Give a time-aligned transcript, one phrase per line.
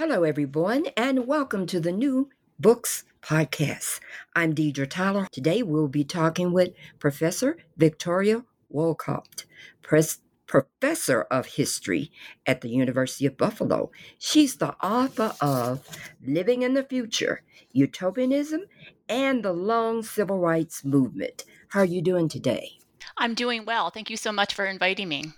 [0.00, 4.00] Hello, everyone, and welcome to the new Books Podcast.
[4.34, 5.28] I'm Deidre Tyler.
[5.30, 9.44] Today we'll be talking with Professor Victoria Wolcott,
[9.82, 12.10] Pres- Professor of History
[12.46, 13.90] at the University of Buffalo.
[14.18, 15.86] She's the author of
[16.26, 18.62] Living in the Future, Utopianism,
[19.06, 21.44] and the Long Civil Rights Movement.
[21.68, 22.78] How are you doing today?
[23.18, 23.90] I'm doing well.
[23.90, 25.34] Thank you so much for inviting me.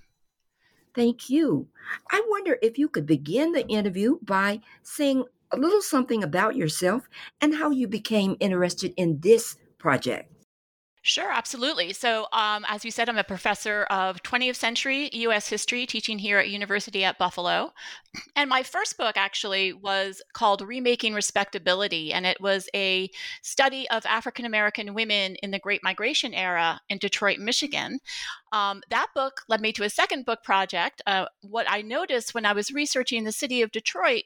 [0.95, 1.69] Thank you.
[2.11, 7.09] I wonder if you could begin the interview by saying a little something about yourself
[7.41, 10.33] and how you became interested in this project.
[11.05, 11.93] Sure, absolutely.
[11.93, 15.49] So, um, as you said, I'm a professor of 20th century U.S.
[15.49, 17.72] history, teaching here at University at Buffalo.
[18.37, 23.11] And my first book actually was called Remaking Respectability, and it was a
[23.43, 27.99] study of African American women in the Great Migration era in Detroit, Michigan.
[28.53, 31.03] Um, that book led me to a second book project.
[31.07, 34.25] Uh, what I noticed when I was researching the city of Detroit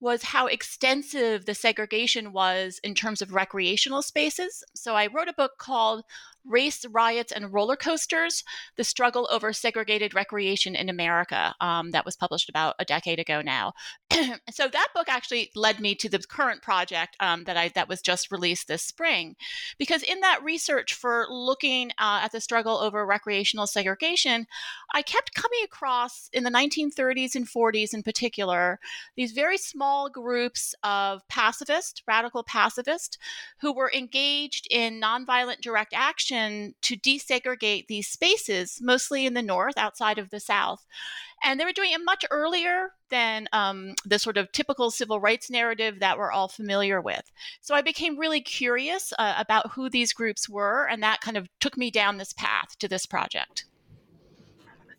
[0.00, 4.62] was how extensive the segregation was in terms of recreational spaces.
[4.74, 6.04] So I wrote a book called
[6.48, 8.42] Race, Riots, and Roller Coasters
[8.76, 11.54] The Struggle Over Segregated Recreation in America.
[11.60, 13.74] Um, that was published about a decade ago now.
[14.50, 18.00] so that book actually led me to the current project um, that I that was
[18.00, 19.36] just released this spring,
[19.78, 24.46] because in that research for looking uh, at the struggle over recreational segregation,
[24.94, 28.80] I kept coming across in the 1930s and 40s in particular
[29.16, 33.18] these very small groups of pacifist, radical pacifist,
[33.60, 36.37] who were engaged in nonviolent direct action
[36.82, 40.86] to desegregate these spaces, mostly in the north, outside of the south.
[41.42, 45.50] And they were doing it much earlier than um, the sort of typical civil rights
[45.50, 47.30] narrative that we're all familiar with.
[47.60, 51.48] So I became really curious uh, about who these groups were, and that kind of
[51.60, 53.66] took me down this path to this project.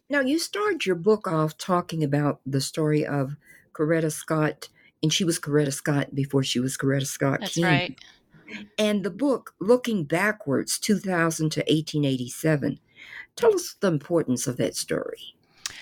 [0.09, 3.35] Now, you started your book off talking about the story of
[3.73, 4.69] Coretta Scott,
[5.03, 7.63] and she was Coretta Scott before she was Coretta Scott That's King.
[7.63, 7.99] right.
[8.77, 12.79] And the book, Looking Backwards, 2000 to 1887.
[13.35, 15.35] Tell us the importance of that story.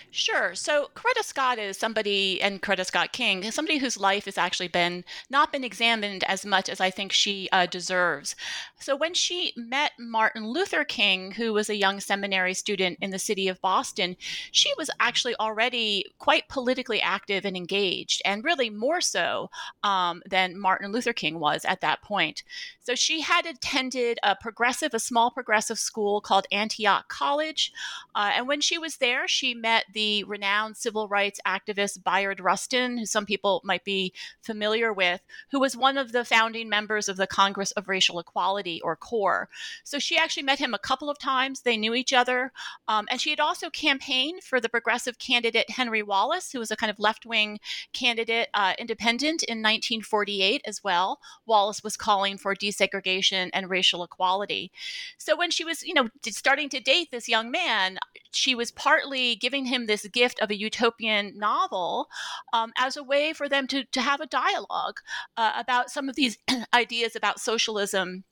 [0.09, 0.56] Sure.
[0.56, 5.03] So Coretta Scott is somebody, and Coretta Scott King, somebody whose life has actually been
[5.29, 8.35] not been examined as much as I think she uh, deserves.
[8.79, 13.19] So when she met Martin Luther King, who was a young seminary student in the
[13.19, 14.16] city of Boston,
[14.51, 19.50] she was actually already quite politically active and engaged, and really more so
[19.84, 22.44] um, than Martin Luther King was at that point.
[22.79, 27.73] So she had attended a progressive, a small progressive school called Antioch College,
[28.16, 29.97] uh, and when she was there, she met the
[30.28, 35.22] renowned civil rights activist Bayard Rustin, who some people might be familiar with,
[35.52, 39.49] who was one of the founding members of the Congress of Racial Equality, or CORE.
[39.84, 41.61] So she actually met him a couple of times.
[41.61, 42.52] They knew each other.
[42.88, 46.76] Um, and she had also campaigned for the progressive candidate Henry Wallace, who was a
[46.76, 47.59] kind of left wing
[47.93, 51.20] candidate, uh, independent in 1948 as well.
[51.46, 54.72] Wallace was calling for desegregation and racial equality.
[55.17, 57.97] So when she was, you know, starting to date this young man,
[58.32, 62.07] she was partly giving him this gift of a utopian novel
[62.53, 64.99] um, as a way for them to, to have a dialogue
[65.35, 66.37] uh, about some of these
[66.73, 68.23] ideas about socialism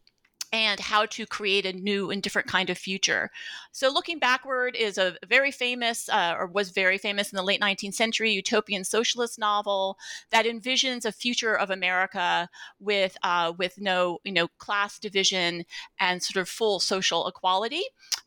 [0.56, 3.30] and how to create a new and different kind of future.
[3.74, 7.60] So, Looking Backward is a very famous, uh, or was very famous in the late
[7.60, 9.98] 19th century, utopian socialist novel
[10.32, 12.50] that envisions a future of America
[12.80, 15.66] with uh, with no, you know, class division
[16.00, 17.84] and sort of full social equality.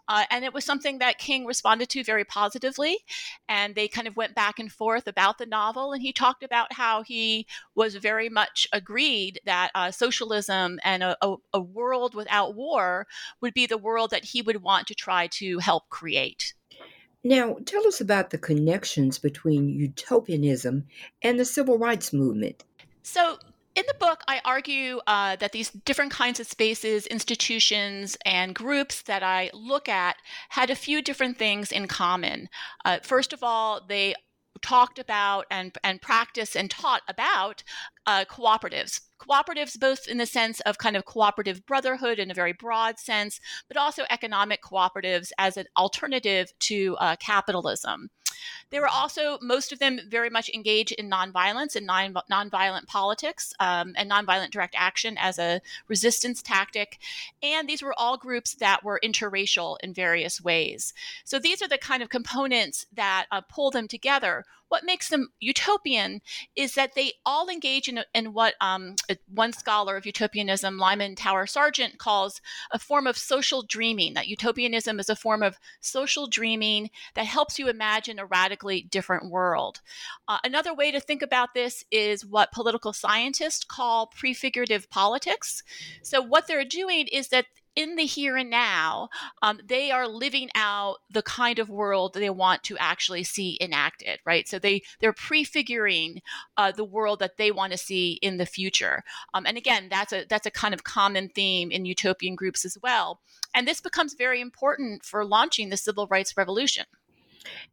[0.09, 2.99] Uh, and it was something that King responded to very positively.
[3.49, 5.93] And they kind of went back and forth about the novel.
[5.93, 11.17] And he talked about how he was very much agreed that uh, socialism and a,
[11.23, 13.07] a, a world without war
[13.41, 16.55] would be the world that he would want to try to help create.
[17.25, 20.87] Now, tell us about the connections between utopianism
[21.23, 22.65] and the civil rights movement.
[23.03, 23.39] So,
[23.79, 29.03] in the book, I argue uh, that these different kinds of spaces, institutions, and groups
[29.03, 30.17] that I look at
[30.49, 32.49] had a few different things in common.
[32.85, 34.17] Uh, first of all, they
[34.63, 37.63] talked about and, and practiced and taught about
[38.05, 39.01] uh, cooperatives.
[39.21, 43.39] Cooperatives, both in the sense of kind of cooperative brotherhood in a very broad sense,
[43.69, 48.11] but also economic cooperatives as an alternative to uh, capitalism.
[48.71, 53.55] They were also, most of them, very much engaged in nonviolence and non- nonviolent politics
[53.61, 56.99] um, and nonviolent direct action as a resistance tactic.
[57.43, 60.93] And these were all groups that were interracial in various ways.
[61.25, 65.31] So these are the kind of components that uh, pull them together what makes them
[65.41, 66.21] utopian
[66.55, 68.97] is that they all engage in, in what um,
[69.33, 72.41] one scholar of utopianism, Lyman Tower Sargent, calls
[72.71, 74.15] a form of social dreaming.
[74.15, 79.31] That utopianism is a form of social dreaming that helps you imagine a radically different
[79.31, 79.81] world.
[80.27, 85.63] Uh, another way to think about this is what political scientists call prefigurative politics.
[86.03, 87.47] So, what they're doing is that
[87.79, 89.09] in the here and now,
[89.41, 94.19] um, they are living out the kind of world they want to actually see enacted,
[94.27, 94.49] right?
[94.49, 96.21] So they they're prefiguring
[96.57, 99.05] uh, the world that they want to see in the future.
[99.33, 102.77] Um, and again, that's a that's a kind of common theme in utopian groups as
[102.83, 103.21] well.
[103.55, 106.85] And this becomes very important for launching the civil rights revolution.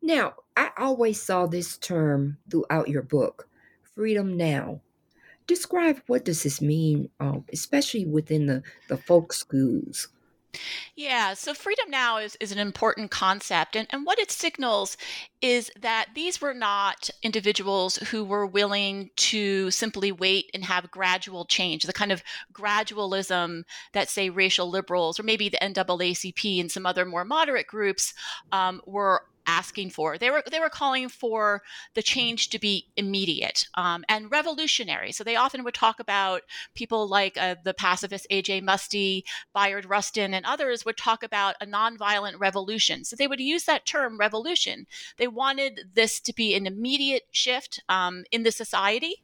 [0.01, 3.47] Now, I always saw this term throughout your book,
[3.95, 4.81] freedom now
[5.47, 10.07] describe what does this mean, um, especially within the, the folk schools?
[10.95, 13.75] Yeah, so freedom now is, is an important concept.
[13.75, 14.95] And, and what it signals
[15.41, 21.43] is that these were not individuals who were willing to simply wait and have gradual
[21.43, 22.23] change, the kind of
[22.53, 28.13] gradualism that, say, racial liberals or maybe the NAACP and some other more moderate groups
[28.53, 30.17] um, were asking for.
[30.17, 31.61] They were they were calling for
[31.93, 35.11] the change to be immediate um, and revolutionary.
[35.11, 36.41] So they often would talk about
[36.73, 38.61] people like uh, the pacifist A.J.
[38.61, 43.03] Muste, Bayard Rustin, and others would talk about a nonviolent revolution.
[43.03, 44.87] So they would use that term revolution.
[45.17, 49.15] They wanted this to be an immediate shift um, in the society,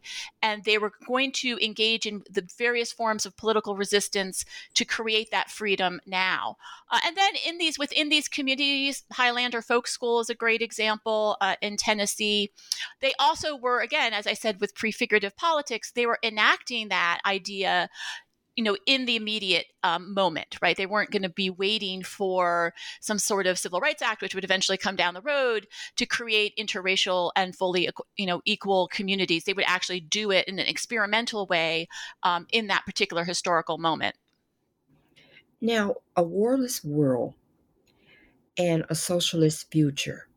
[0.41, 5.31] and they were going to engage in the various forms of political resistance to create
[5.31, 6.57] that freedom now.
[6.89, 10.61] Uh, and then in these within these communities, Highlander Folk School School is a great
[10.61, 12.51] example uh, in Tennessee.
[12.99, 17.89] They also were, again, as I said, with prefigurative politics, they were enacting that idea
[18.57, 20.75] you know in the immediate um, moment right?
[20.75, 24.43] They weren't going to be waiting for some sort of civil rights act which would
[24.43, 29.45] eventually come down the road to create interracial and fully you know equal communities.
[29.45, 31.87] They would actually do it in an experimental way
[32.23, 34.15] um, in that particular historical moment.
[35.61, 37.35] Now a warless world
[38.61, 40.27] and a socialist future.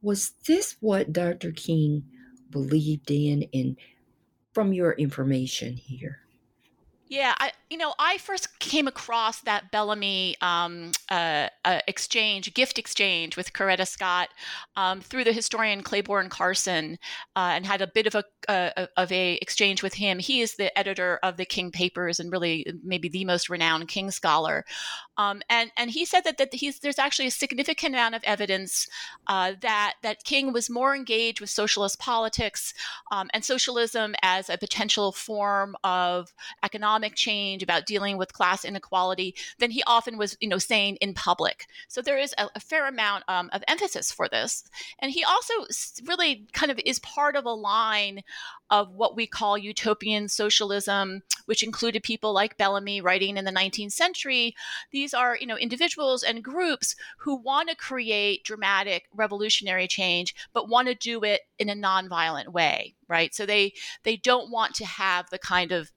[0.00, 1.52] Was this what Dr.
[1.52, 2.04] King
[2.50, 3.48] believed in?
[3.52, 3.76] And
[4.52, 6.20] from your information here?
[7.08, 12.78] Yeah, I, you know, I first came across that Bellamy um, uh, uh, exchange, gift
[12.78, 14.28] exchange with Coretta Scott
[14.76, 16.98] um, through the historian Clayborne Carson,
[17.34, 20.18] uh, and had a bit of a uh, of a exchange with him.
[20.18, 24.10] He is the editor of the King Papers and really maybe the most renowned King
[24.10, 24.66] scholar.
[25.16, 28.86] Um, and and he said that that he's, there's actually a significant amount of evidence
[29.28, 32.74] uh, that that King was more engaged with socialist politics
[33.10, 39.34] um, and socialism as a potential form of economic change, about dealing with class inequality,
[39.58, 41.66] than he often was, you know, saying in public.
[41.88, 44.64] So there is a, a fair amount um, of emphasis for this,
[44.98, 45.52] and he also
[46.04, 48.22] really kind of is part of a line
[48.72, 53.92] of what we call utopian socialism, which included people like Bellamy writing in the 19th
[53.92, 54.54] century.
[54.92, 60.70] These are, you know, individuals and groups who want to create dramatic revolutionary change, but
[60.70, 63.34] want to do it in a nonviolent way, right?
[63.34, 65.91] So they they don't want to have the kind of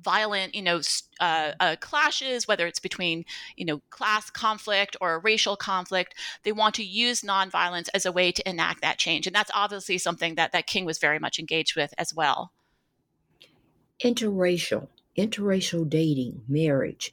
[0.00, 0.80] violent, you know,
[1.20, 3.24] uh, uh, clashes, whether it's between,
[3.56, 6.14] you know, class conflict or racial conflict.
[6.42, 9.98] They want to use nonviolence as a way to enact that change, and that's obviously
[9.98, 12.52] something that that King was very much engaged with as well.
[14.02, 17.12] Interracial, interracial dating, marriage.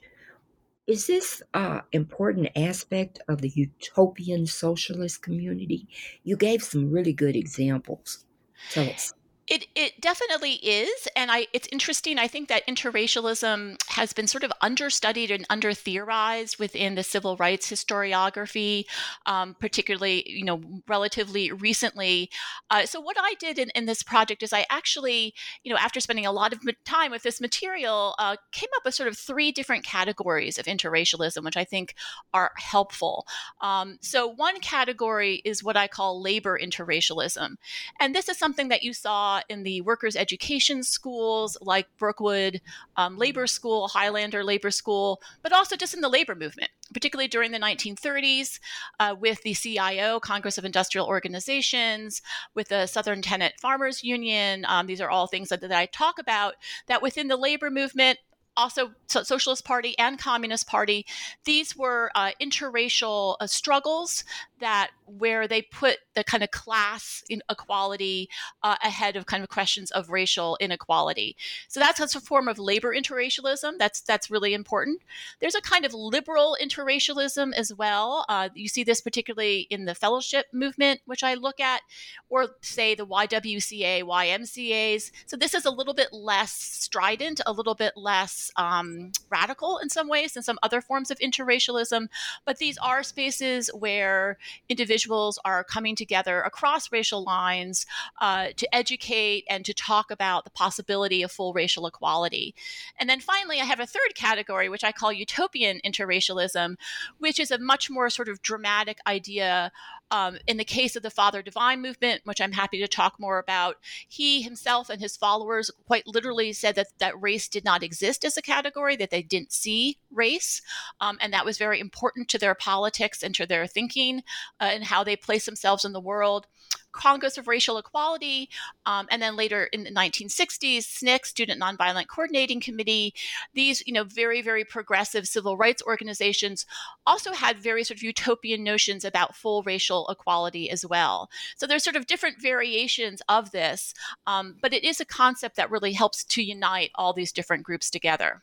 [0.86, 5.86] Is this uh, important aspect of the utopian socialist community?
[6.24, 8.24] You gave some really good examples.
[8.72, 9.12] Tell us.
[9.50, 11.08] It, it definitely is.
[11.16, 12.18] And I, it's interesting.
[12.20, 17.36] I think that interracialism has been sort of understudied and under theorized within the civil
[17.36, 18.84] rights historiography,
[19.26, 22.30] um, particularly, you know, relatively recently.
[22.70, 25.98] Uh, so what I did in, in this project is I actually, you know, after
[25.98, 29.50] spending a lot of time with this material, uh, came up with sort of three
[29.50, 31.96] different categories of interracialism, which I think
[32.32, 33.26] are helpful.
[33.60, 37.56] Um, so one category is what I call labor interracialism.
[37.98, 42.60] And this is something that you saw in the workers' education schools like Brookwood
[42.96, 47.52] um, Labor School, Highlander Labor School, but also just in the labor movement, particularly during
[47.52, 48.58] the 1930s
[48.98, 52.22] uh, with the CIO, Congress of Industrial Organizations,
[52.54, 54.64] with the Southern Tenant Farmers Union.
[54.68, 56.54] Um, these are all things that, that I talk about
[56.86, 58.18] that within the labor movement,
[58.56, 61.06] also Socialist Party and Communist Party.
[61.44, 64.24] These were uh, interracial uh, struggles
[64.60, 68.28] that where they put the kind of class inequality
[68.62, 71.36] uh, ahead of kind of questions of racial inequality.
[71.68, 73.78] So that's, that's a form of labor interracialism.
[73.78, 75.02] That's that's really important.
[75.40, 78.24] There's a kind of liberal interracialism as well.
[78.28, 81.82] Uh, you see this particularly in the fellowship movement, which I look at,
[82.28, 85.10] or say the YWCA, YMCA's.
[85.26, 89.88] So this is a little bit less strident, a little bit less um, radical in
[89.88, 92.08] some ways than some other forms of interracialism.
[92.44, 97.86] But these are spaces where individuals are coming together across racial lines
[98.20, 102.54] uh, to educate and to talk about the possibility of full racial equality.
[102.98, 106.76] And then finally, I have a third category, which I call utopian interracialism,
[107.18, 109.72] which is a much more sort of dramatic idea
[110.10, 113.38] um, in the case of the Father Divine movement, which I'm happy to talk more
[113.38, 113.76] about,
[114.08, 118.36] he himself and his followers quite literally said that, that race did not exist as
[118.36, 120.62] a category, that they didn't see race.
[121.00, 124.22] Um, and that was very important to their politics and to their thinking
[124.60, 126.46] uh, and how they place themselves in the world.
[126.92, 128.48] Congress of Racial Equality,
[128.86, 133.14] um, and then later in the 1960s, SNCC, Student Nonviolent Coordinating Committee.
[133.54, 136.66] These, you know, very very progressive civil rights organizations
[137.06, 141.30] also had very sort of utopian notions about full racial equality as well.
[141.56, 143.94] So there's sort of different variations of this,
[144.26, 147.90] um, but it is a concept that really helps to unite all these different groups
[147.90, 148.42] together.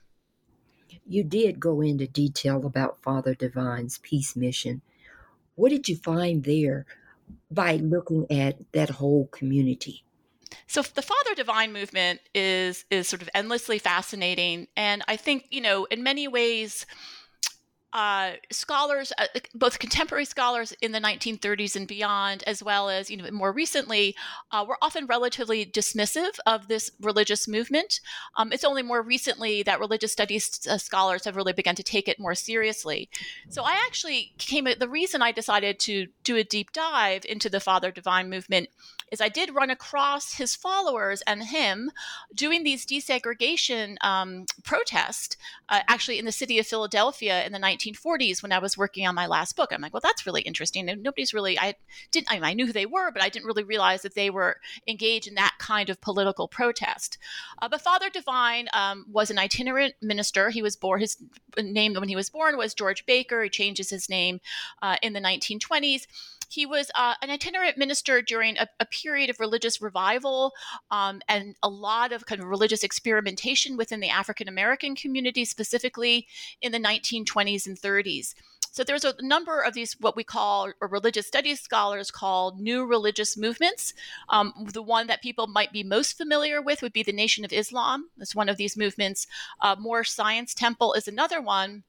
[1.06, 4.82] You did go into detail about Father Divine's peace mission.
[5.56, 6.86] What did you find there
[7.52, 10.04] by looking at that whole community.
[10.68, 15.62] So the Father Divine movement is is sort of endlessly fascinating, and I think you
[15.62, 16.86] know in many ways
[17.94, 23.17] uh, scholars, uh, both contemporary scholars in the 1930s and beyond, as well as you
[23.17, 24.15] know more recently,
[24.51, 28.00] uh, were often relatively dismissive of this religious movement.
[28.36, 32.08] Um, it's only more recently that religious studies uh, scholars have really begun to take
[32.08, 33.10] it more seriously.
[33.50, 34.67] So I actually came.
[34.77, 38.70] The reason I decided to do a deep dive into the Father Divine movement
[39.12, 41.92] is I did run across his followers and him
[42.34, 45.38] doing these desegregation um, protests,
[45.70, 49.16] uh, actually in the city of Philadelphia in the 1940s when I was working on
[49.16, 49.72] my last book.
[49.72, 50.90] I'm like, well, that's really interesting.
[50.90, 51.76] And nobody's really, I
[52.12, 54.30] didn't, I, mean, I knew who they were, but I didn't really realize that they
[54.30, 57.18] were engaged in that kind of political protest.
[57.62, 60.50] Uh, but Father Divine um, was an itinerant minister.
[60.50, 61.18] He was born, his
[61.58, 63.44] name when he was born was George Baker.
[63.44, 64.40] He changes his name
[64.82, 66.08] uh, in the 1920s
[66.48, 70.54] he was uh, an itinerant minister during a, a period of religious revival
[70.92, 76.27] um, and a lot of kind of religious experimentation within the African American community, specifically
[76.62, 78.34] in the 1920s and 30s.
[78.77, 82.86] So there's a number of these, what we call, or religious studies scholars call new
[82.86, 83.94] religious movements.
[84.30, 87.51] Um, the one that people might be most familiar with would be the Nation of
[87.51, 88.10] Islam.
[88.18, 89.25] That's one of these movements.
[89.62, 91.86] Uh, Moorish Science Temple is another one.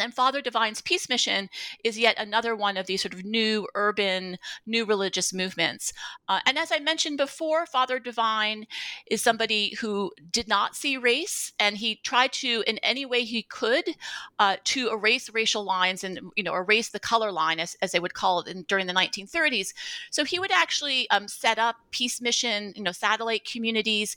[0.00, 1.48] And Father Divine's Peace Mission
[1.84, 5.92] is yet another one of these sort of new urban, new religious movements.
[6.28, 8.66] Uh, and as I mentioned before, Father Divine
[9.10, 13.42] is somebody who did not see race, and he tried to, in any way he
[13.42, 13.84] could,
[14.38, 18.00] uh, to erase racial lines and you know erase the color line, as, as they
[18.00, 19.72] would call it in, during the 1930s.
[20.10, 24.16] So he would actually um, set up peace mission, you know, satellite communities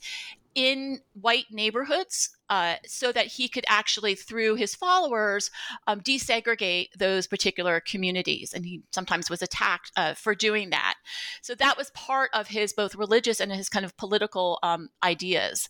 [0.56, 5.52] in white neighborhoods uh, so that he could actually, through his followers,
[5.88, 8.54] um, desegregate those particular communities.
[8.54, 10.96] And he sometimes was attacked uh, for doing that.
[11.42, 15.70] So that was part of his both religious and his kind of political um, ideas.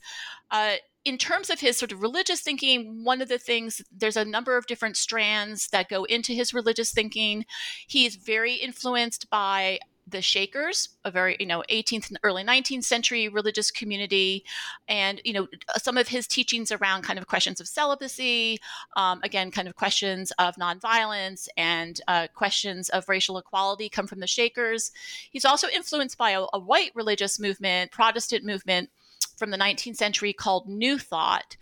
[0.52, 4.26] Uh, in terms of his sort of religious thinking, one of the things, there's a
[4.26, 7.46] number of different strands that go into his religious thinking.
[7.88, 13.30] He's very influenced by the Shakers, a very you know 18th and early 19th century
[13.30, 14.44] religious community,
[14.88, 15.48] and you know
[15.78, 18.60] some of his teachings around kind of questions of celibacy,
[18.96, 24.20] um, again kind of questions of nonviolence and uh, questions of racial equality come from
[24.20, 24.92] the Shakers.
[25.30, 28.90] He's also influenced by a, a white religious movement, Protestant movement
[29.38, 31.58] from the 19th century called New Thought,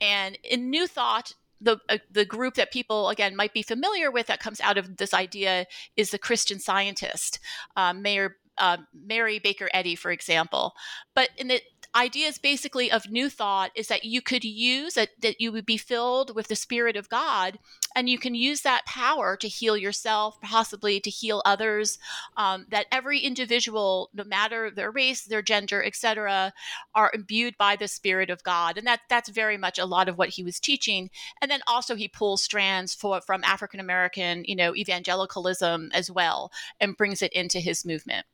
[0.00, 4.26] and in New Thought the uh, the group that people again might be familiar with
[4.26, 5.66] that comes out of this idea
[5.96, 7.38] is the Christian Scientist,
[7.76, 10.74] um, Mayor uh, Mary Baker Eddy, for example.
[11.14, 11.60] But in the
[11.94, 15.76] ideas basically of new thought is that you could use that that you would be
[15.76, 17.58] filled with the spirit of god
[17.94, 21.98] and you can use that power to heal yourself possibly to heal others
[22.36, 26.52] um, that every individual no matter their race their gender etc
[26.94, 28.78] are imbued by the spirit of god.
[28.78, 31.10] And that that's very much a lot of what he was teaching.
[31.40, 36.50] And then also he pulls strands for from african american you know evangelicalism as well
[36.80, 38.26] and brings it into his movement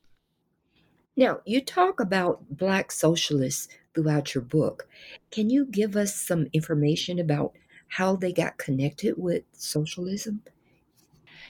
[1.18, 4.86] now, you talk about Black socialists throughout your book.
[5.32, 7.54] Can you give us some information about
[7.88, 10.42] how they got connected with socialism?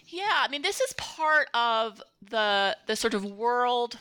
[0.07, 3.99] Yeah, I mean, this is part of the the sort of world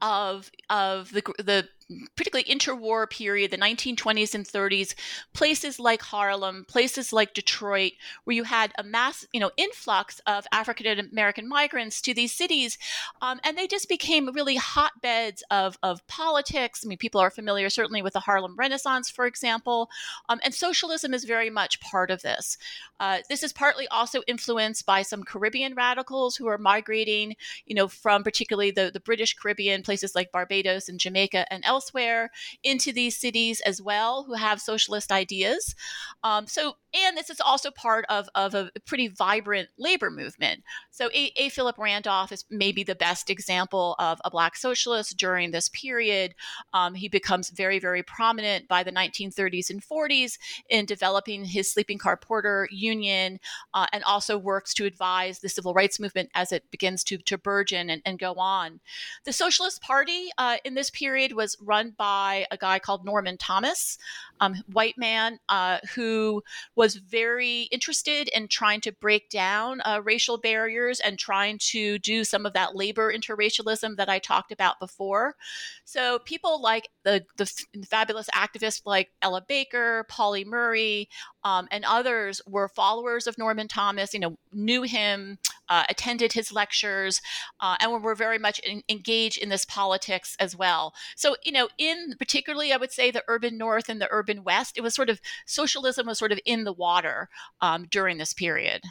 [0.00, 1.68] of of the the
[2.16, 4.94] particularly interwar period, the 1920s and 30s,
[5.32, 7.92] places like Harlem, places like Detroit,
[8.24, 12.78] where you had a mass, you know, influx of African American migrants to these cities,
[13.20, 16.82] um, and they just became really hotbeds of of politics.
[16.84, 19.90] I mean, people are familiar certainly with the Harlem Renaissance, for example,
[20.28, 22.58] um, and socialism is very much part of this.
[23.00, 27.34] Uh, this is partly also influenced by some Caribbean radicals who are migrating,
[27.66, 32.30] you know, from particularly the the British Caribbean, places like Barbados and Jamaica and elsewhere
[32.62, 35.74] into these cities as well who have socialist ideas.
[36.22, 40.62] Um, so, and this is also part of, of a pretty vibrant labor movement.
[40.90, 41.32] So, A.
[41.36, 41.48] a.
[41.48, 46.34] Philip Randolph is maybe the best example of a Black socialist during this period.
[46.74, 50.36] Um, he becomes very, very prominent by the 1930s and 40s
[50.68, 53.40] in developing his sleeping car porter union
[53.72, 57.38] uh, and also works to advise the civil rights movement as it begins to, to
[57.38, 58.80] burgeon and, and go on.
[59.24, 63.98] The Socialist Party uh, in this period was run by a guy called Norman Thomas,
[64.40, 66.42] um, white man uh, who
[66.74, 72.24] was very interested in trying to break down uh, racial barriers and trying to do
[72.24, 75.36] some of that labor interracialism that I talked about before.
[75.84, 77.46] So people like the, the,
[77.86, 81.08] fabulous activists like Ella Baker, Pauli Murray,
[81.44, 85.38] um, and others were followers of Norman Thomas, you know, knew him,
[85.72, 87.22] uh, attended his lectures,
[87.60, 90.92] uh, and were very much in, engaged in this politics as well.
[91.16, 94.76] So, you know, in particularly, I would say the urban North and the urban West,
[94.76, 97.30] it was sort of socialism was sort of in the water
[97.62, 98.82] um, during this period.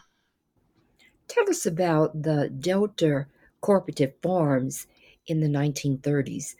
[1.27, 3.27] Tell us about the Delta
[3.61, 4.87] cooperative farms
[5.27, 6.55] in the 1930s.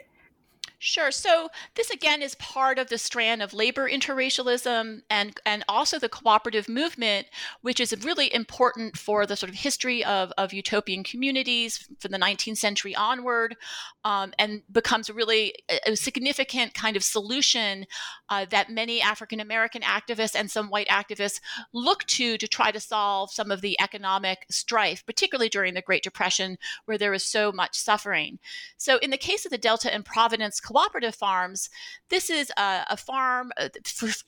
[0.84, 1.12] Sure.
[1.12, 6.10] So this again is part of the strand of labor interracialism and and also the
[6.10, 7.28] cooperative movement,
[7.62, 12.18] which is really important for the sort of history of, of utopian communities from the
[12.18, 13.58] 19th century onward,
[14.06, 17.86] um, and becomes really a, a, significant kind of solution
[18.30, 21.40] uh, that many African American activists and some white activists
[21.76, 26.02] look to to try to solve some of the economic strife, particularly during the Great
[26.02, 28.40] Depression, where there was so much suffering.
[28.78, 31.70] So in the case of the Delta and Providence cooperative farms,
[32.10, 33.52] this is a, a farm.
[33.58, 33.70] Uh,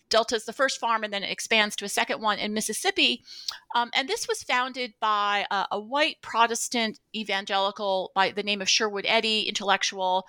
[0.09, 3.23] Delta is the first farm, and then it expands to a second one in Mississippi.
[3.75, 8.69] Um, and this was founded by a, a, white Protestant evangelical by the name of
[8.69, 10.27] Sherwood Eddy, intellectual.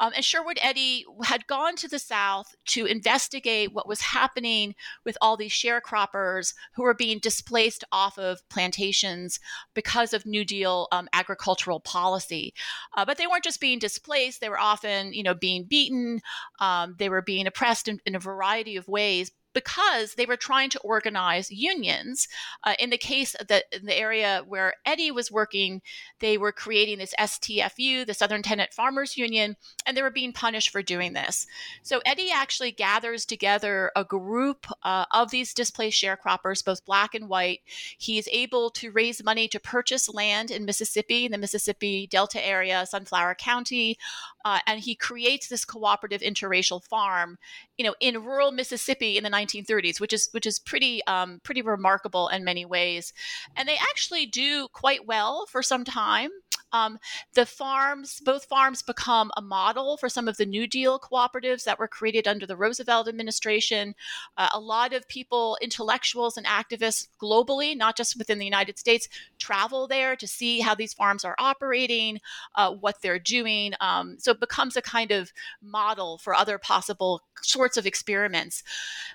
[0.00, 4.74] Um, and Sherwood Eddy had gone to the South to investigate what was happening
[5.04, 9.38] with all these sharecroppers who were being displaced off of plantations
[9.74, 12.54] because of New Deal um, agricultural policy.
[12.96, 16.20] Uh, but they weren't just being displaced; they were often, you know, being beaten.
[16.60, 20.68] Um, they were being oppressed in, in a variety of ways because they were trying
[20.68, 22.28] to organize unions.
[22.62, 25.80] Uh, in the case that in the area where Eddy was working,
[26.20, 30.68] they were creating this STFU, the Southern Tenant Farmers Union, and they were being punished
[30.68, 31.46] for doing this.
[31.82, 37.26] So Eddy actually gathers together a group uh, of these displaced sharecroppers, both black and
[37.26, 37.60] white.
[37.96, 42.46] He is able to raise money to purchase land in Mississippi, in the Mississippi Delta
[42.46, 43.96] area, Sunflower County,
[44.44, 47.38] uh, and he creates this cooperative interracial farm,
[47.78, 51.62] you know, in rural Mississippi in the 1930s, which is which is pretty um, pretty
[51.62, 53.12] remarkable in many ways.
[53.56, 56.30] And they actually do quite well for some time.
[56.76, 56.98] Um,
[57.34, 61.78] the farms, both farms, become a model for some of the New Deal cooperatives that
[61.78, 63.94] were created under the Roosevelt administration.
[64.36, 69.08] Uh, a lot of people, intellectuals and activists globally, not just within the United States,
[69.38, 72.20] travel there to see how these farms are operating,
[72.56, 73.72] uh, what they're doing.
[73.80, 78.62] Um, so it becomes a kind of model for other possible sorts of experiments.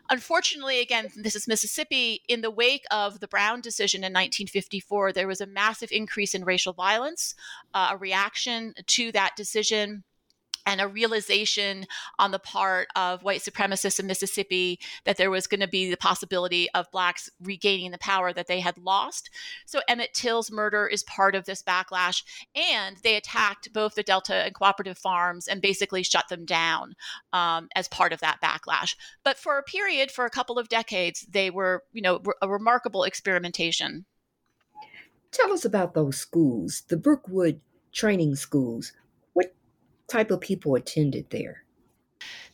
[0.09, 2.21] Unfortunately, again, this is Mississippi.
[2.27, 6.43] In the wake of the Brown decision in 1954, there was a massive increase in
[6.43, 7.35] racial violence,
[7.73, 10.03] uh, a reaction to that decision
[10.65, 11.85] and a realization
[12.19, 15.97] on the part of white supremacists in Mississippi that there was going to be the
[15.97, 19.29] possibility of blacks regaining the power that they had lost.
[19.65, 22.23] So Emmett Till's murder is part of this backlash,
[22.55, 26.95] and they attacked both the Delta and cooperative farms and basically shut them down
[27.33, 28.95] um, as part of that backlash.
[29.23, 33.03] But for a period, for a couple of decades, they were, you know, a remarkable
[33.03, 34.05] experimentation.
[35.31, 38.93] Tell us about those schools, the Brookwood training schools
[39.33, 39.53] What
[40.07, 41.63] type of people attended there?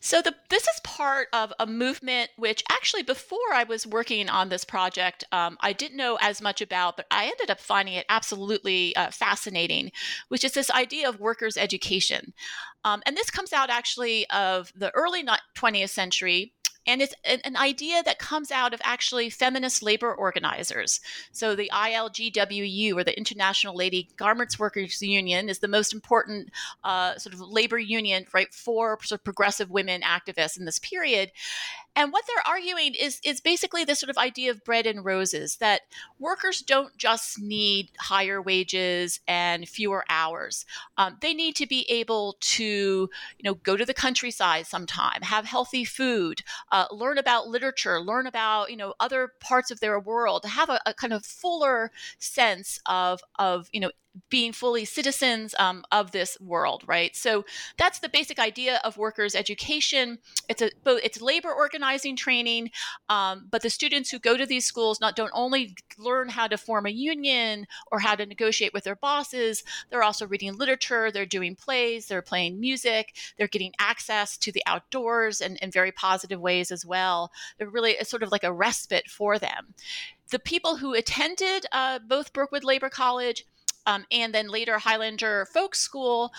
[0.00, 4.48] So the, this is part of a movement which actually before I was working on
[4.48, 8.06] this project, um, I didn't know as much about, but I ended up finding it
[8.08, 9.90] absolutely uh, fascinating,
[10.28, 12.32] which is this idea of workers' education.
[12.84, 15.24] Um, and this comes out actually of the early
[15.56, 16.52] 20th century
[16.88, 21.00] and it's an, idea that comes out of actually feminist labor organizers.
[21.32, 26.48] So the ILGWU, or the International Lady Garments Workers Union, is the most important
[26.84, 31.30] uh, sort of labor union, right, for sort of progressive women activists in this period.
[31.96, 35.56] And what they're arguing is is basically this sort of idea of bread and roses
[35.56, 35.82] that
[36.18, 40.64] workers don't just need higher wages and fewer hours.
[40.96, 43.10] Um, they need to be able to, you
[43.42, 48.70] know, go to the countryside sometime, have healthy food, uh, learn about literature, learn about
[48.70, 53.20] you know other parts of their world, have a, a kind of fuller sense of
[53.38, 53.90] of you know
[54.30, 57.14] being fully citizens um, of this world, right?
[57.16, 57.44] So
[57.76, 60.18] that's the basic idea of workers' education.
[60.48, 62.70] It's a both it's labor organizing training,
[63.08, 66.56] um, but the students who go to these schools not don't only learn how to
[66.58, 71.26] form a union or how to negotiate with their bosses, they're also reading literature, they're
[71.26, 76.40] doing plays, they're playing music, they're getting access to the outdoors and in very positive
[76.40, 77.30] ways as well.
[77.58, 79.74] They're really sort of like a respite for them.
[80.30, 83.46] The people who attended uh, both Brookwood Labor College
[83.88, 86.30] um, and then later Highlander Folk School.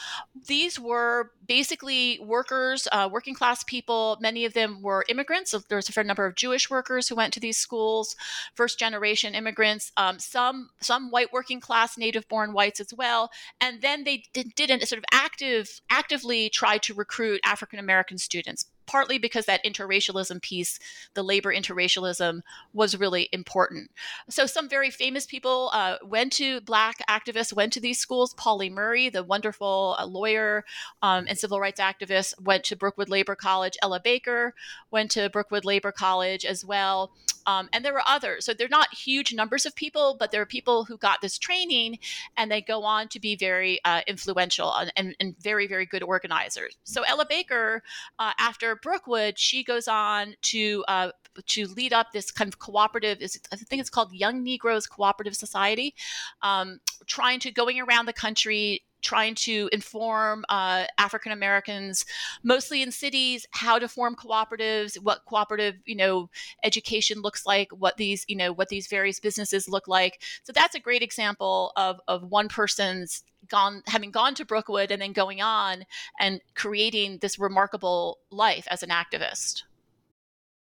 [0.47, 4.17] These were basically workers, uh, working class people.
[4.21, 5.49] Many of them were immigrants.
[5.49, 8.15] So there's a fair number of Jewish workers who went to these schools,
[8.53, 9.91] first generation immigrants.
[9.97, 13.31] Um, some some white working class, native born whites as well.
[13.59, 18.19] And then they did, did a sort of active actively try to recruit African American
[18.19, 20.79] students partly because that interracialism piece,
[21.13, 22.41] the labor interracialism,
[22.73, 23.91] was really important.
[24.29, 28.33] So some very famous people uh, went to Black activists, went to these schools.
[28.33, 30.65] Pauli Murray, the wonderful uh, lawyer
[31.03, 33.77] um, and civil rights activist, went to Brookwood Labor College.
[33.83, 34.55] Ella Baker
[34.89, 37.11] went to Brookwood Labor College as well.
[37.49, 38.45] Um, and there were others.
[38.45, 41.97] So they're not huge numbers of people, but there are people who got this training
[42.37, 46.03] and they go on to be very uh, influential and, and, and, very, very good
[46.03, 46.77] organizers.
[46.83, 47.81] So Ella Baker,
[48.19, 51.11] uh, after Brookwood, she goes on to uh,
[51.45, 53.19] to lead up this kind of cooperative.
[53.51, 55.95] I think it's called Young Negroes Cooperative Society,
[56.41, 62.05] um, trying to going around the country trying to inform uh, African Americans,
[62.43, 66.29] mostly in cities, how to form cooperatives, what cooperative, you know,
[66.63, 70.21] education looks like, what these, you know, what these various businesses look like.
[70.43, 75.01] So that's a great example of of one person's gone having gone to Brookwood and
[75.01, 75.85] then going on
[76.19, 79.63] and creating this remarkable life as an activist.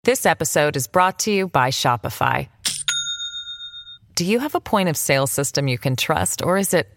[0.03, 2.47] This episode is brought to you by Shopify.
[4.15, 6.96] Do you have a point of sale system you can trust or is it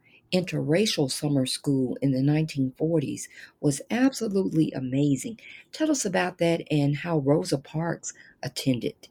[0.33, 3.23] interracial summer school in the 1940s
[3.59, 5.39] was absolutely amazing.
[5.71, 9.07] Tell us about that and how Rosa Parks attended.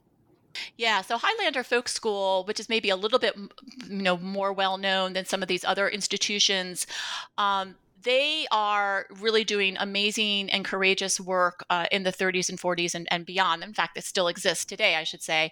[0.77, 3.35] Yeah, so Highlander Folk School, which is maybe a little bit,
[3.87, 6.85] you know, more well known than some of these other institutions,
[7.37, 12.95] um, they are really doing amazing and courageous work uh, in the 30s and 40s
[12.95, 13.63] and, and, beyond.
[13.63, 15.51] In fact, it still exists today, I should say.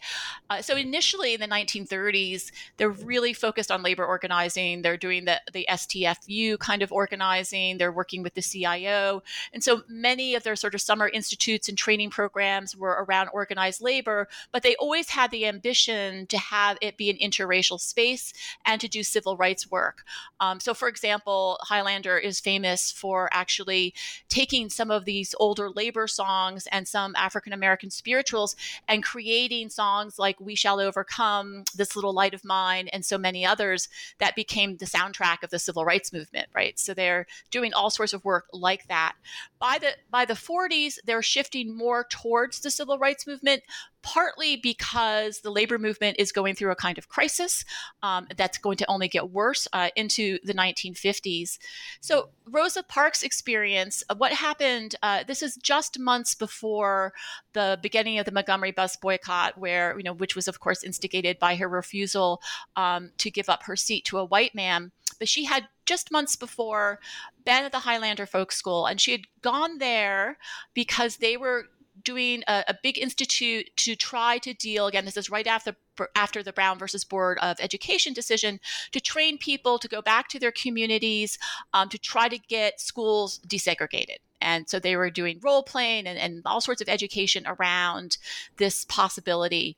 [0.50, 4.82] Uh, so initially in the 1930s, they're really focused on labor organizing.
[4.82, 7.78] They're doing the, the STFU kind of organizing.
[7.78, 9.22] They're working with the CIO.
[9.54, 13.82] And so many of their sort of summer institutes and training programs were around organized
[13.82, 18.34] labor, but they always had the ambition to have it be an interracial space
[18.66, 20.04] and to do civil rights work.
[20.40, 23.94] Um, so, for example, Highlander is famous for actually
[24.28, 28.56] taking some of these older labor songs and some African American spirituals
[28.88, 33.46] and creating songs like We Shall Overcome, This Little Light of Mine, and so many
[33.46, 36.78] others that became the soundtrack of the civil rights movement, right?
[36.80, 39.14] So they're doing all sorts of work like that.
[39.60, 43.64] By the by the 40s, they're shifting more towards the civil rights movement,
[44.02, 47.66] partly because the labor movement is going through a kind of crisis
[48.04, 51.58] um, that's going to only get worse uh, into the 1950s.
[52.02, 57.14] So, Rosa Parks' experience, what happened, uh, this is just months before
[57.54, 61.38] the beginning of the Montgomery bus boycott, where, you know, which was, of course, instigated
[61.38, 62.42] by her refusal
[62.76, 64.92] um, to give up her seat to a white man.
[65.20, 67.00] But she had just months before
[67.46, 70.38] been at the Highlander Folk School, and she had gone there
[70.74, 71.66] because they were
[72.04, 75.76] doing a, a, big institute to try to deal again this is right after
[76.16, 78.60] after the brown versus board of education decision
[78.92, 81.38] to train people to go back to their communities
[81.74, 84.18] um, to try to get schools desegregated.
[84.42, 88.18] And so they were doing role playing and, and all sorts of education around
[88.58, 89.76] this possibility.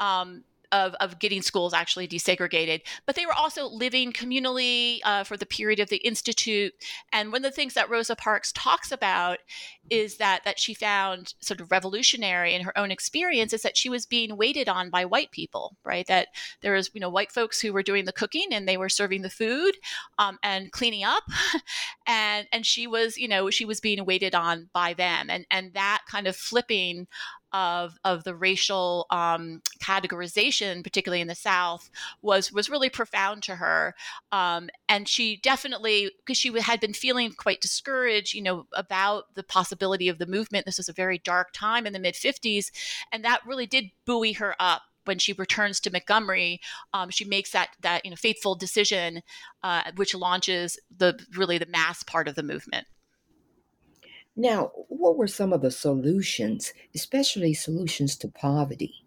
[0.00, 2.82] Um, of, of getting schools actually desegregated.
[3.06, 6.72] But they were also living communally uh, for the period of the institute.
[7.12, 9.38] And one of the things that Rosa Parks talks about
[9.90, 13.88] is that that she found sort of revolutionary in her own experience is that she
[13.88, 16.06] was being waited on by white people, right?
[16.06, 16.28] That
[16.62, 19.22] there was you know white folks who were doing the cooking and they were serving
[19.22, 19.76] the food
[20.18, 21.24] um, and cleaning up,
[22.06, 25.74] and and she was you know she was being waited on by them, and and
[25.74, 27.06] that kind of flipping
[27.52, 31.90] of of the racial um, categorization, particularly in the South,
[32.22, 33.94] was was really profound to her.
[34.32, 39.42] Um, and she definitely, because she had been feeling quite discouraged, you know, about the
[39.42, 40.66] possibility of the movement.
[40.66, 42.70] This was a very dark time in the mid '50s,
[43.12, 46.60] and that really did buoy her up when she returns to Montgomery,
[46.92, 49.22] um, she makes that that you know fateful decision,
[49.62, 52.86] uh, which launches the really the mass part of the movement.
[54.40, 59.04] Now, what were some of the solutions, especially solutions to poverty?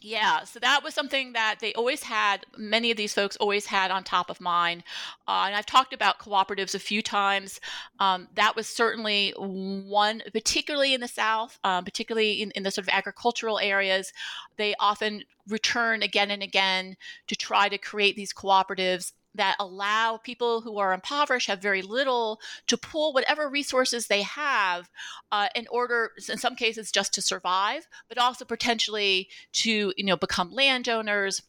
[0.00, 3.90] Yeah, so that was something that they always had, many of these folks always had
[3.90, 4.82] on top of mind.
[5.28, 7.60] Uh, and I've talked about cooperatives a few times.
[8.00, 12.86] Um, that was certainly one, particularly in the South, um, particularly in, in the sort
[12.86, 14.10] of agricultural areas.
[14.56, 20.60] They often return again and again to try to create these cooperatives that allow people
[20.60, 24.90] who are impoverished have very little to pull whatever resources they have
[25.30, 30.16] uh, in order in some cases just to survive but also potentially to you know
[30.16, 31.42] become landowners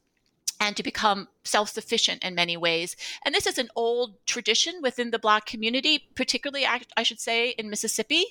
[0.60, 2.96] and to become self sufficient in many ways.
[3.24, 7.70] And this is an old tradition within the Black community, particularly, I, should say, in
[7.70, 8.24] Mississippi,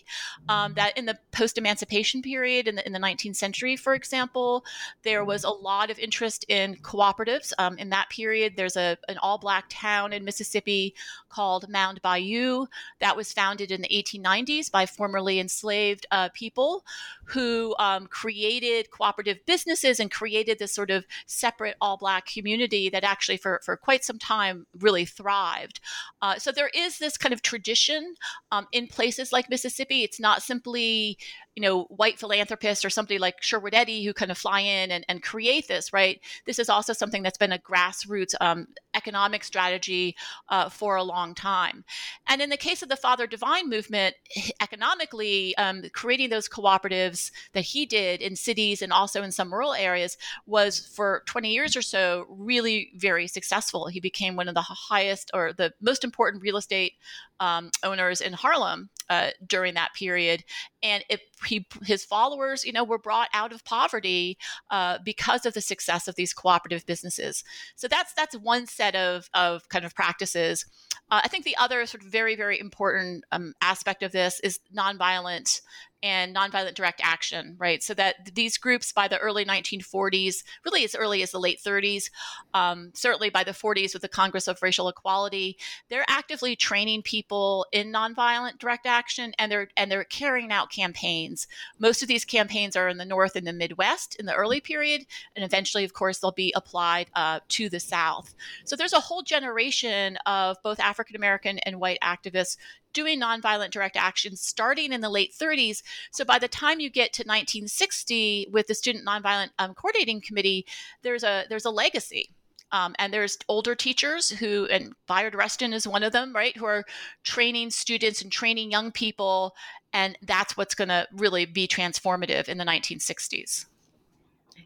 [0.48, 4.64] um, that in the post emancipation period in the, in the 19th century, for example,
[5.02, 7.52] there was a lot of interest in cooperatives.
[7.58, 10.94] Um, in that period, there's a, an all Black town in Mississippi
[11.28, 12.66] called Mound Bayou
[13.00, 16.84] that was founded in the 1890s by formerly enslaved uh, people
[17.24, 23.01] who um, created cooperative businesses and created this sort of separate all Black community that
[23.04, 25.80] actually for, for quite some time really thrived.
[26.20, 28.14] Uh, so there is this kind of tradition
[28.50, 30.02] um, in places like Mississippi.
[30.02, 31.18] It's not simply
[31.54, 35.04] you know, white philanthropists or somebody like Sherwood Eddy who kind of fly in and,
[35.08, 36.18] and create this, right?
[36.46, 40.16] This is also something that's been a grassroots um, economic strategy
[40.48, 41.84] uh, for a long time.
[42.26, 44.14] And in the case of the Father Divine movement,
[44.62, 49.74] economically, um, creating those cooperatives that he did in cities and also in some rural
[49.74, 53.86] areas was for 20 years or so really very successful.
[53.86, 56.94] He became one of the highest or the most important real estate
[57.40, 60.44] um, owners in Harlem uh, during that period,
[60.82, 64.38] and it, he, his followers, you know, were brought out of poverty
[64.70, 67.44] uh, because of the success of these cooperative businesses.
[67.76, 70.64] So that's that's one set of of kind of practices.
[71.10, 74.60] Uh, I think the other sort of very very important um, aspect of this is
[74.74, 75.60] nonviolent
[76.02, 77.82] and nonviolent direct action, right?
[77.82, 82.10] So that these groups by the early 1940s, really as early as the late 30s,
[82.54, 85.56] um, certainly by the 40s with the Congress of Racial Equality,
[85.88, 91.46] they're actively training people in nonviolent direct action, and they're and they're carrying out campaigns.
[91.78, 95.06] Most of these campaigns are in the North and the Midwest in the early period,
[95.36, 98.34] and eventually, of course, they'll be applied uh, to the South.
[98.64, 102.56] So there's a whole generation of both African American and white activists
[102.92, 105.82] doing nonviolent direct action starting in the late 30s.
[106.10, 110.66] So by the time you get to 1960 with the Student Nonviolent um, Coordinating Committee,
[111.02, 112.30] there's a there's a legacy.
[112.72, 116.64] Um, and there's older teachers who, and Bayard Rustin is one of them, right, who
[116.64, 116.84] are
[117.22, 119.54] training students and training young people.
[119.92, 123.66] And that's what's going to really be transformative in the 1960s.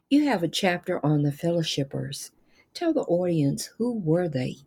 [0.08, 2.30] You have a chapter on the fellowshippers.
[2.74, 4.58] Tell the audience who were they?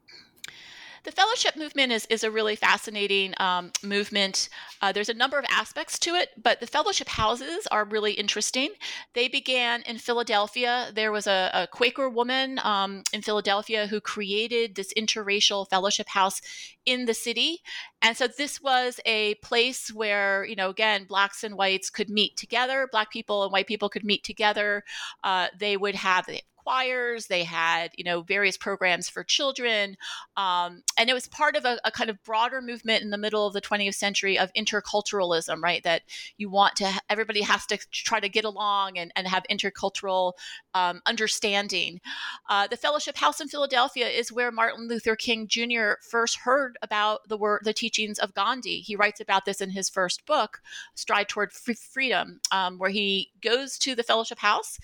[1.09, 4.47] The fellowship movement is, is a really fascinating um, movement.
[4.79, 8.69] Uh, there's a number of aspects to it, but the fellowship houses are really interesting.
[9.15, 10.91] They began in Philadelphia.
[10.93, 16.41] There was a, a Quaker woman um, in Philadelphia who created this interracial fellowship house
[16.85, 17.63] in the city.
[18.03, 22.37] And so this was a place where, you know, again, blacks and whites could meet
[22.37, 24.83] together, black people and white people could meet together.
[25.23, 26.29] Uh, they would have
[26.69, 29.97] choirs they had you know various programs for children
[30.37, 33.47] um, and it was part of a, a, kind of broader movement in the middle
[33.47, 35.83] of the 20th century of interculturalism right?
[35.83, 36.03] That
[36.37, 40.33] you want to everybody has to try to get along and, and have intercultural
[40.73, 42.01] um, understanding.
[42.47, 47.27] Uh, the fellowship house in philadelphia is where martin luther king jr first heard about
[47.27, 48.81] the word the teachings of gandhi.
[48.81, 50.61] He writes about this in his first book
[50.93, 54.79] stride toward freedom um, where he goes to the fellowship house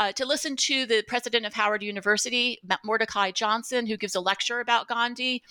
[0.00, 4.60] uh, to listen to the president of Howard University, Mordecai Johnson, who gives a lecture
[4.60, 5.42] about Gandhi.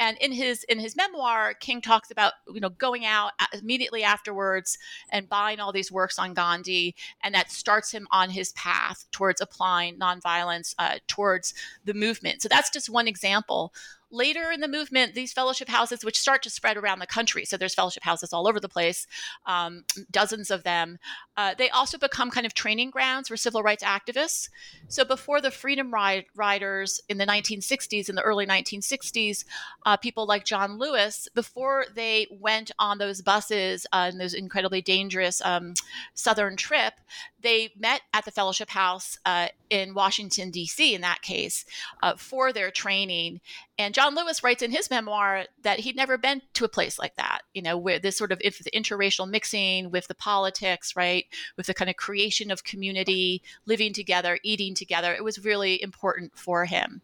[0.00, 4.78] And in his in his memoir, King talks about you know going out immediately afterwards
[5.10, 9.42] and buying all these works on Gandhi, and that starts him on his path towards
[9.42, 11.52] applying nonviolence uh, towards
[11.84, 12.40] the movement.
[12.40, 13.74] So that's just one example
[14.10, 17.56] later in the movement, these fellowship houses, which start to spread around the country, so
[17.56, 19.06] there's fellowship houses all over the place,
[19.46, 20.98] um, dozens of them,
[21.36, 24.48] uh, they also become kind of training grounds for civil rights activists.
[24.88, 29.44] So before the Freedom Riders in the 1960s, in the early 1960s,
[29.86, 35.40] uh, people like John Lewis, before they went on those buses uh, those incredibly dangerous
[35.44, 35.74] um,
[36.14, 36.94] southern trip,
[37.40, 41.64] they met at the fellowship house uh, in Washington, D.C., in that case,
[42.02, 43.40] uh, for their training.
[43.78, 47.14] And John Lewis writes in his memoir that he'd never been to a place like
[47.14, 51.26] that, you know, where this sort of if the interracial mixing with the politics, right,
[51.56, 56.36] with the kind of creation of community, living together, eating together, it was really important
[56.36, 57.02] for him.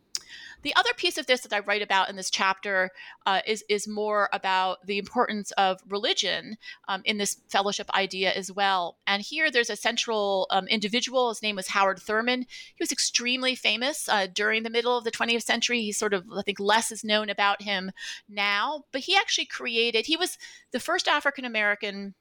[0.64, 2.90] The other piece of this that I write about in this chapter
[3.26, 6.56] uh, is is more about the importance of religion
[6.88, 8.96] um, in this fellowship idea as well.
[9.06, 11.28] And here, there's a central um, individual.
[11.28, 12.40] His name was Howard Thurman.
[12.40, 15.82] He was extremely famous uh, during the middle of the 20th century.
[15.82, 17.92] He's sort of, I think, less is known about him
[18.26, 20.06] now, but he actually created.
[20.06, 20.38] He was
[20.72, 22.14] the first African American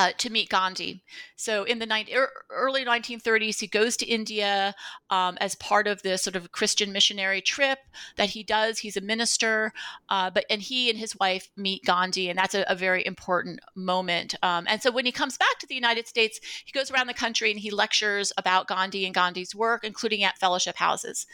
[0.00, 1.02] uh, to meet Gandhi.
[1.36, 2.16] So in the ni-
[2.50, 4.74] early 1930s, he goes to India
[5.10, 7.80] um, as part of this sort of Christian missionary trip
[8.16, 8.78] that he does.
[8.78, 9.74] He's a minister,
[10.08, 13.60] uh, but and he and his wife meet Gandhi, and that's a, a very important
[13.76, 14.34] moment.
[14.42, 17.14] Um, and so when he comes back to the United States, he goes around the
[17.14, 21.26] country and he lectures about Gandhi and Gandhi's work, including at fellowship houses.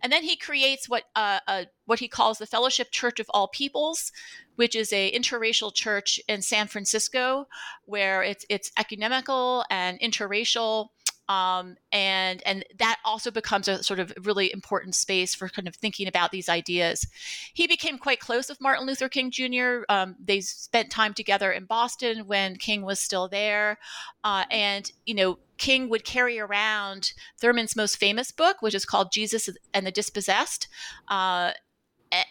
[0.00, 3.48] And then he creates what uh, a, what he calls the Fellowship Church of All
[3.48, 4.12] Peoples,
[4.56, 7.46] which is a interracial church in San Francisco,
[7.84, 10.88] where it's it's ecumenical and interracial.
[11.28, 15.76] Um, and and that also becomes a sort of really important space for kind of
[15.76, 17.06] thinking about these ideas.
[17.54, 19.82] He became quite close with Martin Luther King Jr.
[19.88, 23.78] Um, they spent time together in Boston when King was still there,
[24.24, 29.12] uh, and you know King would carry around Thurman's most famous book, which is called
[29.12, 30.66] Jesus and the Dispossessed.
[31.08, 31.52] Uh,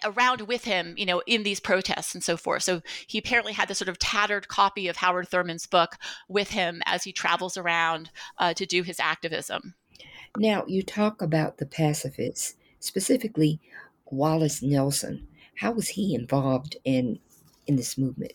[0.04, 2.64] around with him, you know, in these protests and so forth.
[2.64, 6.82] So he apparently had this sort of tattered copy of Howard Thurman's book with him
[6.86, 9.76] as he travels around uh, to do his activism.
[10.38, 13.60] Now, you talk about the pacifists, specifically
[14.06, 15.28] Wallace Nelson.
[15.56, 17.20] How was he involved in
[17.68, 18.34] in this movement?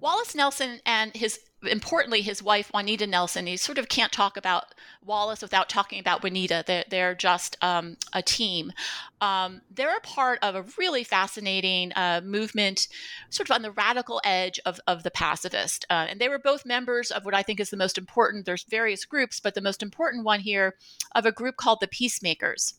[0.00, 3.46] Wallace Nelson and his importantly his wife Juanita Nelson.
[3.46, 6.64] he sort of can't talk about Wallace without talking about Juanita.
[6.66, 8.72] They're, they're just um, a team.
[9.20, 12.88] Um, they're a part of a really fascinating uh, movement,
[13.30, 15.84] sort of on the radical edge of, of the pacifist.
[15.90, 18.46] Uh, and they were both members of what I think is the most important.
[18.46, 20.76] There's various groups, but the most important one here
[21.14, 22.74] of a group called the Peacemakers.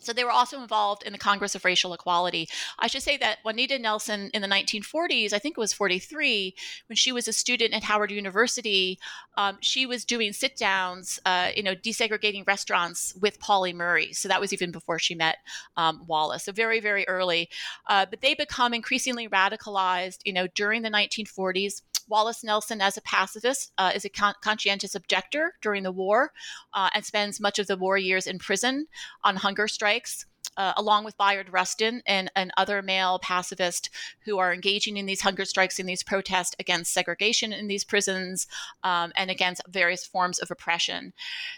[0.00, 2.48] So they were also involved in the Congress of Racial Equality.
[2.78, 6.54] I should say that Juanita Nelson in the 1940s, I think it was 43,
[6.88, 8.98] when she was a student at Howard University,
[9.36, 14.12] um, she was doing sit downs, uh, you know, desegregating restaurants with Pauli Murray.
[14.12, 15.38] So that was even before she met
[15.76, 16.44] um, Wallace.
[16.44, 17.48] So very, very early.
[17.88, 21.82] Uh, but they become increasingly radicalized, you know, during the 1940s.
[22.08, 26.32] Wallace Nelson, as a pacifist, uh, is a con- conscientious objector during the war
[26.72, 28.86] uh, and spends much of the war years in prison
[29.22, 33.90] on hunger strikes uh, along with Bayard Rustin and, and other male pacifists
[34.24, 38.46] who are engaging in these hunger strikes, and these protests against segregation in these prisons
[38.82, 41.12] um, and against various forms of oppression.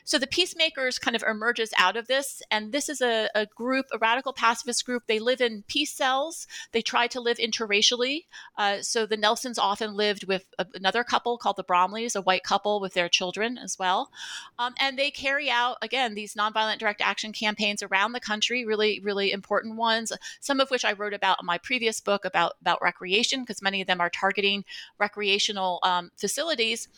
[0.04, 3.86] So the Peacemakers kind of emerges out of this, and this is a, a group,
[3.92, 5.04] a radical pacifist group.
[5.06, 6.46] They live in peace cells.
[6.72, 8.24] They try to live interracially.
[8.56, 12.44] Uh, so the Nelsons often lived with a, another couple called the Bromleys, a white
[12.44, 14.10] couple with their children as well,
[14.58, 18.85] um, and they carry out again these nonviolent direct action campaigns around the country, really
[18.86, 22.54] really, really important ones, some of which I wrote about in my previous book about,
[22.60, 24.64] about recreation, because many of them are targeting
[24.98, 26.88] recreational um, facilities.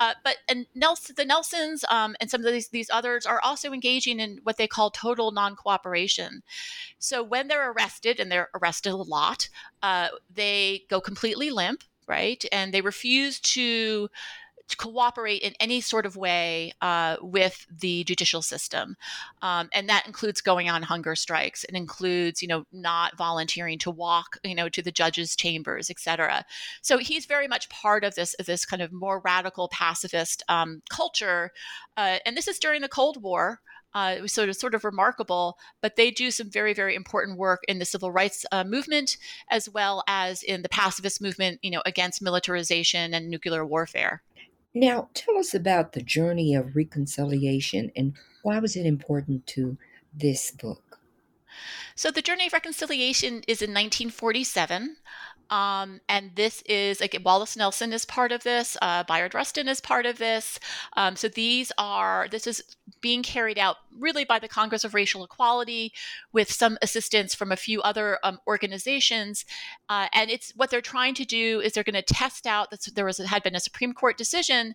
[0.00, 3.72] Uh, but and Nelson, the Nelsons um, and some of these, these others are also
[3.72, 6.42] engaging in what they call total non cooperation.
[6.98, 9.48] So when they're arrested, and they're arrested a lot,
[9.82, 12.44] uh, they go completely limp, right?
[12.52, 14.08] And they refuse to to
[14.78, 18.96] cooperate in any sort of way uh, with the judicial system,
[19.42, 21.64] um, and that includes going on hunger strikes.
[21.64, 26.44] It includes, you know, not volunteering to walk, you know, to the judges' chambers, etc.
[26.82, 31.52] So he's very much part of this this kind of more radical pacifist um, culture,
[31.96, 33.60] uh, and this is during the Cold War.
[33.96, 37.62] Uh, it sort of sort of remarkable, but they do some very very important work
[37.68, 39.16] in the civil rights uh, movement
[39.50, 44.22] as well as in the pacifist movement, you know, against militarization and nuclear warfare.
[44.74, 49.78] Now, tell us about the journey of reconciliation and why was it important to
[50.12, 50.98] this book?
[51.94, 54.96] So, the journey of reconciliation is in 1947.
[55.50, 58.76] Um, and this is like Wallace Nelson is part of this.
[58.80, 60.58] Uh, Bayard Rustin is part of this.
[60.96, 62.62] Um, so these are this is
[63.00, 65.92] being carried out really by the Congress of Racial Equality,
[66.32, 69.44] with some assistance from a few other um, organizations.
[69.88, 72.86] Uh, and it's what they're trying to do is they're going to test out that
[72.94, 74.74] there was had been a Supreme Court decision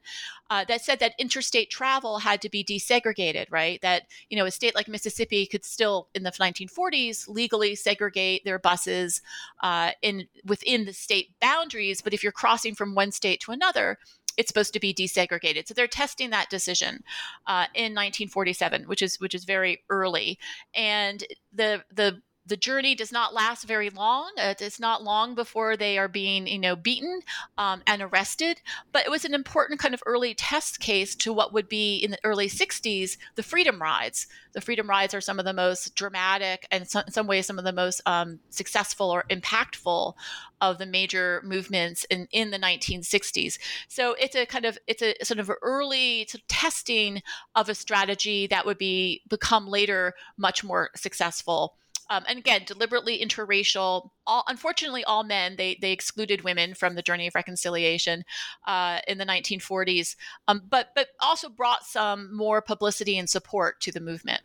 [0.49, 3.81] uh, that said that interstate travel had to be desegregated, right?
[3.81, 8.59] That you know a state like Mississippi could still in the 1940s legally segregate their
[8.59, 9.21] buses
[9.61, 13.97] uh, in within the state boundaries, but if you're crossing from one state to another,
[14.37, 15.67] it's supposed to be desegregated.
[15.67, 17.03] So they're testing that decision
[17.45, 20.39] uh, in 1947, which is which is very early,
[20.73, 21.23] and
[21.53, 24.31] the the the journey does not last very long.
[24.37, 27.21] It's not long before they are being, you know, beaten
[27.57, 28.59] um, and arrested.
[28.91, 32.11] But it was an important kind of early test case to what would be in
[32.11, 34.27] the early 60s the freedom rides.
[34.53, 37.65] The freedom rides are some of the most dramatic and in some ways some of
[37.65, 40.15] the most um, successful or impactful
[40.59, 43.59] of the major movements in, in the 1960s.
[43.87, 47.21] So it's a kind of it's a sort of early testing
[47.53, 51.75] of a strategy that would be become later much more successful
[52.09, 57.01] um, and again deliberately interracial all unfortunately all men they they excluded women from the
[57.01, 58.23] journey of reconciliation
[58.67, 60.15] uh, in the 1940s
[60.47, 64.41] um, but but also brought some more publicity and support to the movement.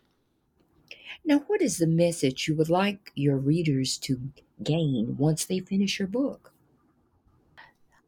[1.23, 4.19] Now what is the message you would like your readers to
[4.63, 6.53] gain once they finish your book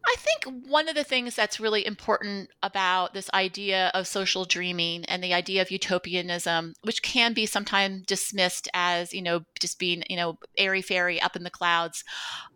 [0.07, 5.03] I think one of the things that's really important about this idea of social dreaming
[5.05, 10.03] and the idea of utopianism, which can be sometimes dismissed as, you know, just being,
[10.09, 12.05] you know, airy fairy up in the clouds,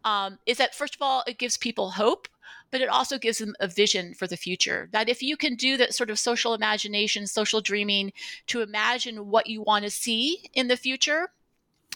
[0.05, 2.27] um, is that first of all, it gives people hope
[2.71, 4.87] but it also gives them a vision for the future.
[4.93, 8.13] That if you can do that sort of social imagination, social dreaming
[8.47, 11.31] to imagine what you want to see in the future,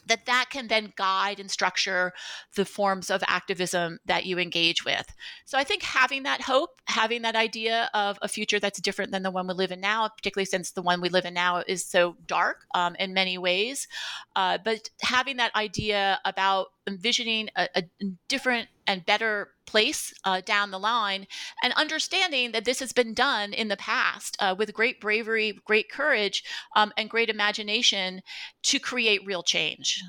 [0.07, 2.13] that that can then guide and structure
[2.55, 5.05] the forms of activism that you engage with.
[5.45, 9.23] So i think having that hope having that idea of a future that's different than
[9.23, 11.85] the one we live in now particularly since the one we live in now is
[11.85, 13.87] so dark um, in many ways
[14.35, 17.83] uh, but having that idea about envisioning a, a
[18.27, 21.27] different and better place uh, down the line
[21.63, 25.89] and understanding that this has been done in the past uh, with great bravery great
[25.89, 26.43] courage
[26.75, 28.21] um, and great imagination
[28.63, 30.01] to create real change.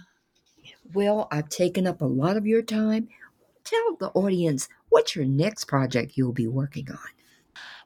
[0.92, 3.08] Well i've taken up a lot of your time.
[3.64, 6.98] Tell the audience what's your next project you'll be working on.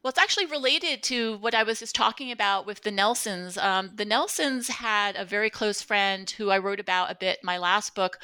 [0.03, 3.59] Well, it's actually related to what I was just talking about with the Nelsons.
[3.59, 7.47] Um, the Nelsons had a very close friend who I wrote about a bit in
[7.47, 8.19] my last book,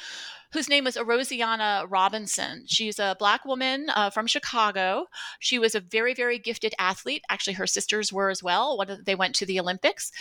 [0.53, 2.63] whose name was Orosiana Robinson.
[2.67, 5.07] She's a black woman uh, from Chicago.
[5.39, 7.23] She was a very, very gifted athlete.
[7.29, 8.77] Actually, her sisters were as well.
[8.77, 10.11] One of, they went to the Olympics.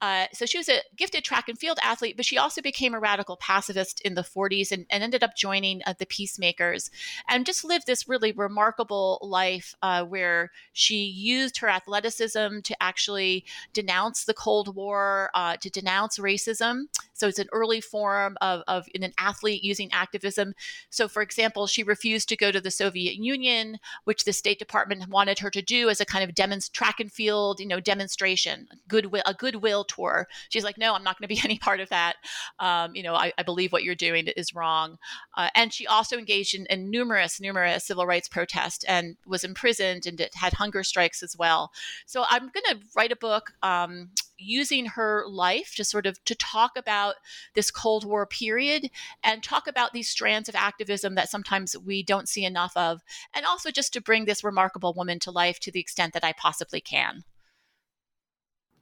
[0.00, 3.00] Uh, so she was a gifted track and field athlete, but she also became a
[3.00, 6.90] radical pacifist in the 40s and, and ended up joining uh, the Peacemakers
[7.28, 13.44] and just lived this really remarkable life uh, where she used her athleticism to actually
[13.72, 16.84] denounce the Cold War, uh, to denounce racism.
[17.16, 20.54] So it's an early form of, of an athlete using activism.
[20.90, 25.08] So, for example, she refused to go to the Soviet Union, which the State Department
[25.08, 28.68] wanted her to do as a kind of demonst- track and field, you know, demonstration,
[28.86, 30.28] goodwill, a goodwill tour.
[30.50, 32.16] She's like, no, I'm not going to be any part of that.
[32.58, 34.98] Um, you know, I, I, believe what you're doing is wrong.
[35.36, 40.06] Uh, and she also engaged in, in numerous, numerous civil rights protests and was imprisoned
[40.06, 41.70] and had hunger strikes as well.
[42.06, 43.52] So I'm going to write a book.
[43.62, 47.16] Um, using her life to sort of to talk about
[47.54, 48.90] this cold war period
[49.22, 53.02] and talk about these strands of activism that sometimes we don't see enough of
[53.34, 56.32] and also just to bring this remarkable woman to life to the extent that i
[56.32, 57.24] possibly can.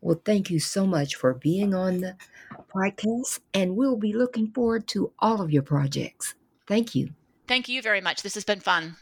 [0.00, 2.16] Well thank you so much for being on the
[2.74, 6.34] podcast and we'll be looking forward to all of your projects.
[6.66, 7.10] Thank you.
[7.46, 8.22] Thank you very much.
[8.22, 8.96] This has been fun